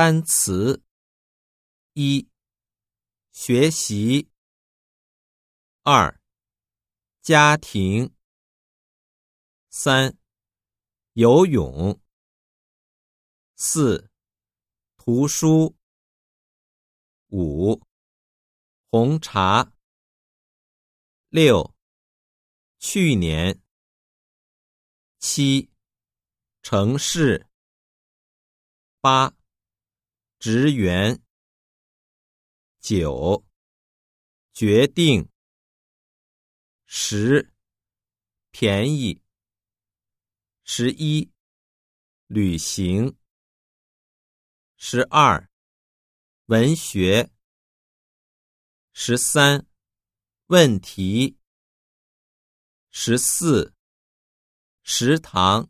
[0.00, 0.84] 单词
[1.94, 2.30] 一，
[3.32, 4.30] 学习；
[5.82, 6.20] 二，
[7.20, 8.14] 家庭；
[9.70, 10.16] 三，
[11.14, 11.98] 游泳；
[13.56, 14.08] 四，
[14.96, 15.74] 图书；
[17.30, 17.82] 五，
[18.92, 19.72] 红茶；
[21.28, 21.74] 六，
[22.78, 23.60] 去年；
[25.18, 25.72] 七，
[26.62, 27.48] 城市；
[29.00, 29.37] 八。
[30.38, 31.20] 职员，
[32.78, 33.44] 九，
[34.52, 35.28] 决定，
[36.86, 37.52] 十，
[38.52, 39.20] 便宜，
[40.62, 41.32] 十一，
[42.28, 43.18] 旅行，
[44.76, 45.50] 十二，
[46.46, 47.32] 文学，
[48.92, 49.66] 十三，
[50.46, 51.36] 问题，
[52.92, 53.74] 十四，
[54.84, 55.68] 食堂。